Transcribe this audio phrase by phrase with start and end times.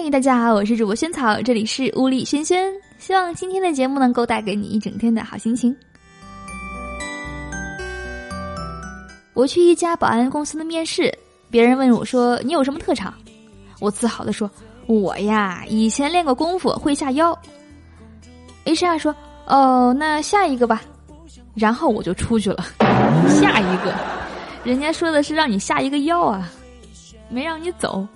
[0.00, 5.76] 嗨，大家好，我是主播萱草，这里是物理轩轩，希望今天的节目能够带给你一整天的好心情。
[9.34, 11.12] 我去一家保安公司的面试，
[11.50, 13.12] 别人问我说：“你有什么特长？”
[13.80, 14.48] 我自豪的说
[14.86, 17.36] ：“我呀，以前练过功夫，会下腰。
[18.66, 19.12] ”HR 说
[19.46, 20.80] ：“哦，那下一个吧。”
[21.56, 22.64] 然后我就出去了。
[23.28, 23.92] 下一个，
[24.62, 26.48] 人家说的是让你下一个腰啊，
[27.28, 28.06] 没让你走。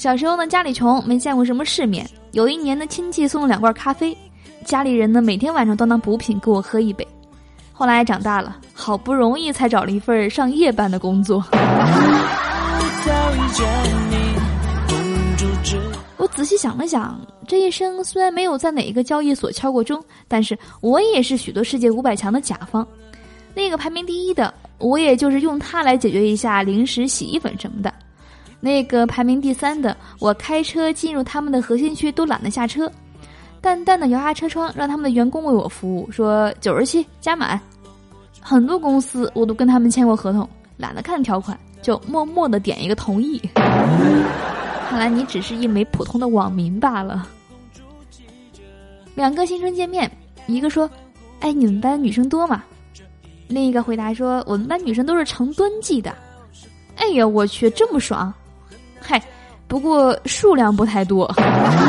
[0.00, 2.08] 小时候呢，家里穷，没见过什么世面。
[2.32, 4.16] 有一年呢，亲戚送了两罐咖啡，
[4.64, 7.06] 家里人呢每天晚上都当补品给我喝一杯。
[7.70, 11.44] 后来长大了，好不容易才找了一份上夜班的工作。
[16.16, 22.88] 我仔细想了想，这一生虽然没有在哪一个交易所敲过钟，但是我也是许多世界五百强的甲方。
[23.52, 27.92] 那个排名第一的，我也就是用它来解决一下零食、洗衣粉什么的。
[28.60, 32.90] 那个排名第三的，我开车进入他们的核心区都懒得下车，
[33.60, 37.58] 淡淡的摇下车窗，让他们的员工为我服务，说九十七加满。
[38.40, 43.40] 很多公司我都跟他们签过合同，懒得看条款，就默默的点一个同意。
[43.54, 47.28] 看来你只是一枚普通的网民罢了。
[49.14, 50.10] 两个新生见面，
[50.46, 50.88] 一个说
[51.40, 52.62] ：“哎，你们班女生多吗？”
[53.48, 56.14] 另一个回答说：“我们班女生都是成吨计的。”
[56.96, 58.32] 哎呀，我去，这么爽！
[59.00, 59.22] 嗨，
[59.66, 61.32] 不过数量不太多，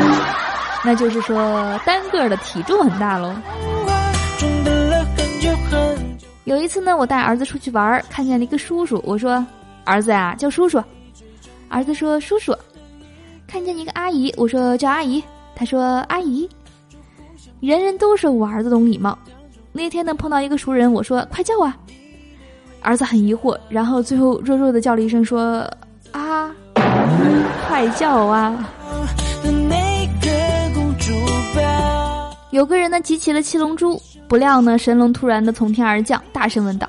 [0.84, 3.34] 那就是说单个的体重很大喽。
[6.44, 9.44] 有一次呢，我带儿子出去玩，看见了一个叔叔，我说
[9.84, 10.82] ：“儿子呀，叫叔叔。”
[11.70, 12.54] 儿子说：“叔叔。”
[13.46, 15.22] 看见一个阿姨，我说叫阿姨，
[15.54, 16.48] 他说阿姨。
[17.60, 19.16] 人人都说我儿子懂礼貌。
[19.72, 21.76] 那天呢碰到一个熟人，我说快叫啊。
[22.80, 25.64] 儿子很疑惑，然后最后弱弱的叫了一声说
[26.10, 26.50] 啊，
[27.68, 28.68] 快叫啊。
[32.50, 36.88] 有个人呢集齐了七龙珠，不料呢神龙突然的从天而降，大声问道：“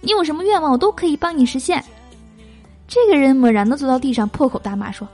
[0.00, 1.82] 你有什么愿望，我都可以帮你实现。”
[2.86, 5.06] 这个人猛然的坐到地上，破口大骂说。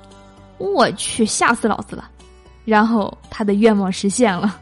[0.59, 2.11] 我去，吓死老子了！
[2.65, 4.57] 然后他的愿望实现了，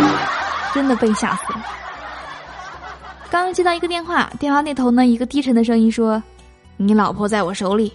[0.74, 1.64] 真的被吓死了。
[3.30, 6.22] 刚接到一个电话，电话那头呢，一个低沉的声音说
[6.76, 7.92] ：“你老婆在我手里。”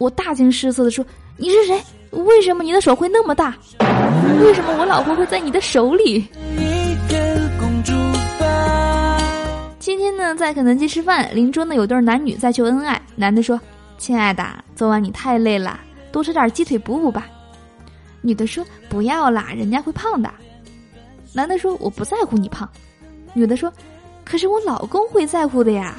[0.00, 1.04] 我大惊失色的说
[1.36, 1.78] ：“你是谁？
[2.12, 3.54] 为什么你的手会那么大？
[4.42, 6.26] 为什么我老婆会在你的手里？”
[9.78, 12.98] 今天呢，在肯德基吃饭，邻桌呢有对男女在秀恩爱。
[13.14, 13.60] 男的说
[13.98, 14.42] ：“亲爱的，
[14.74, 15.78] 昨晚你太累了。”
[16.10, 17.26] 多吃点鸡腿补补吧，
[18.22, 20.30] 女的说不要啦，人家会胖的。
[21.34, 22.66] 男的说我不在乎你胖，
[23.34, 23.70] 女的说，
[24.24, 25.92] 可是我老公会在乎的呀。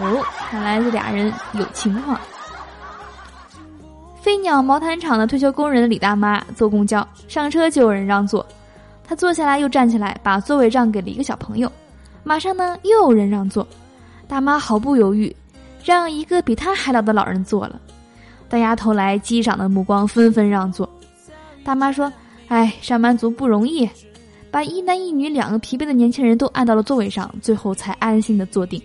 [0.00, 2.18] 哦，看来这俩人有情况。
[4.22, 8.44] 飞鸟毛毯厂的退休工人李大妈坐公交上车就有人让座，
[9.04, 11.70] 她坐下来又站起来把座位让给了一个小朋友，
[12.24, 13.66] 马上呢又有人让座，
[14.26, 15.34] 大妈毫不犹豫
[15.84, 17.78] 让一个比她还老的老人坐了。
[18.48, 20.88] 大丫头来，机长的目光纷纷让座。
[21.62, 22.10] 大妈说
[22.48, 23.88] ：“哎，上班族不容易，
[24.50, 28.82] 把一男一女两个疲惫的年轻人都按到了座位上，最后才安心的坐定。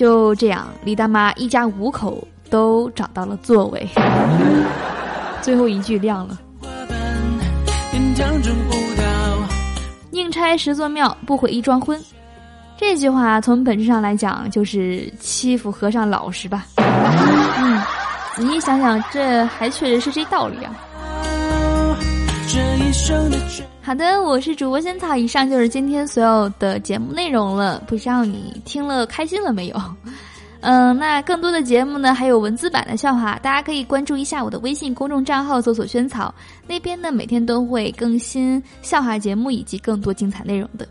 [0.00, 3.86] 就这样，李大妈一家五口都找到了座位。
[5.42, 6.38] 最后一句亮了：
[10.10, 12.02] 宁拆十座庙，不毁一桩婚。
[12.78, 16.64] 这句话从本质上来讲，就是欺负和尚老实吧。
[16.78, 17.82] 嗯。
[18.36, 20.72] 仔细想想，这还确实是这道理啊！
[23.82, 27.82] 好的，我是主播仙草，以上就是今天所有的节目内容了。
[27.86, 29.76] 不知道你听了开心了没有？
[30.62, 36.34] 嗯，那更多的节目呢，还有文字版的笑话，大家可以关注一下我的微信公众账号，搜索“萱草”，
[36.68, 40.86] 那边呢每天都会更新笑话节目以及更多精彩内容的。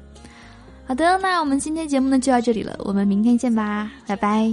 [0.88, 4.52] 好的，那我们今天节目呢就到这里了，我们明天见吧，拜拜。